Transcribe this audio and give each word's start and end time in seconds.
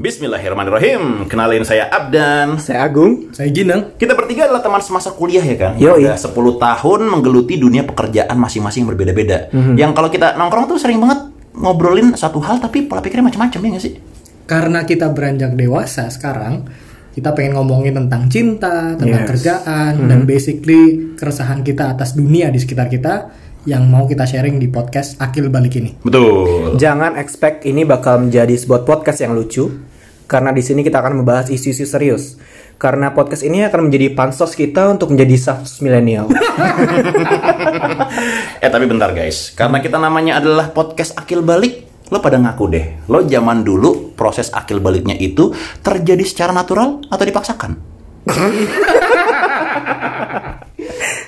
Bismillahirrahmanirrahim. 0.00 1.28
Kenalin 1.28 1.68
saya 1.68 1.84
Abdan. 1.92 2.56
Saya 2.56 2.88
Agung. 2.88 3.28
Saya 3.36 3.52
Ginang. 3.52 3.92
Kita 4.00 4.16
bertiga 4.16 4.48
adalah 4.48 4.64
teman 4.64 4.80
semasa 4.80 5.12
kuliah 5.12 5.44
ya 5.44 5.52
kan? 5.60 5.72
Yoi. 5.76 6.08
Udah 6.08 6.16
10 6.16 6.32
tahun 6.32 7.00
menggeluti 7.12 7.60
dunia 7.60 7.84
pekerjaan 7.84 8.32
masing-masing 8.40 8.88
yang 8.88 8.96
berbeda-beda. 8.96 9.52
Mhm. 9.52 9.76
Yang 9.76 9.92
kalau 9.92 10.08
kita 10.08 10.32
nongkrong 10.40 10.64
tuh 10.64 10.80
sering 10.80 10.96
banget 10.96 11.28
ngobrolin 11.52 12.16
satu 12.16 12.40
hal 12.40 12.56
tapi 12.56 12.88
pola 12.88 13.04
pikirnya 13.04 13.28
macam-macam 13.28 13.60
ya 13.60 13.68
nggak 13.68 13.84
sih? 13.84 13.94
Karena 14.48 14.88
kita 14.88 15.12
beranjak 15.12 15.52
dewasa 15.60 16.08
sekarang, 16.08 16.72
kita 17.12 17.36
pengen 17.36 17.60
ngomongin 17.60 17.92
tentang 17.92 18.26
cinta, 18.26 18.96
tentang 18.96 19.24
Yes. 19.24 19.30
kerjaan, 19.36 19.92
dan 20.08 20.24
basically 20.24 21.12
keresahan 21.14 21.60
kita 21.60 21.92
atas 21.92 22.16
dunia 22.16 22.48
di 22.48 22.56
sekitar 22.56 22.88
kita 22.88 23.28
yang 23.62 23.86
mau 23.86 24.08
kita 24.08 24.26
sharing 24.26 24.58
di 24.58 24.66
podcast 24.66 25.20
Akil 25.20 25.46
Balik 25.46 25.78
ini. 25.78 25.94
Betul. 26.02 26.74
Jangan 26.80 27.14
expect 27.14 27.62
ini 27.62 27.84
bakal 27.84 28.26
menjadi 28.26 28.56
sebuah 28.56 28.82
podcast 28.82 29.22
yang 29.22 29.36
lucu 29.36 29.70
karena 30.26 30.50
di 30.50 30.64
sini 30.64 30.80
kita 30.80 30.98
akan 30.98 31.22
membahas 31.22 31.52
isu-isu 31.52 31.84
serius. 31.84 32.40
Karena 32.74 33.14
podcast 33.14 33.46
ini 33.46 33.62
akan 33.62 33.86
menjadi 33.86 34.10
pansos 34.10 34.58
kita 34.58 34.90
untuk 34.90 35.14
menjadi 35.14 35.38
safs 35.38 35.78
milenial. 35.78 36.26
Eh 38.58 38.70
tapi 38.70 38.84
bentar 38.86 39.10
guys, 39.10 39.50
karena 39.54 39.78
kita 39.78 39.98
namanya 39.98 40.38
adalah 40.38 40.70
podcast 40.70 41.14
akil 41.14 41.42
balik, 41.42 41.86
lo 42.12 42.20
pada 42.20 42.36
ngaku 42.36 42.64
deh, 42.68 42.86
lo 43.08 43.24
zaman 43.24 43.64
dulu 43.64 44.12
proses 44.12 44.52
akil 44.52 44.84
baliknya 44.84 45.16
itu 45.16 45.48
terjadi 45.80 46.20
secara 46.28 46.52
natural 46.52 47.00
atau 47.08 47.24
dipaksakan? 47.24 47.72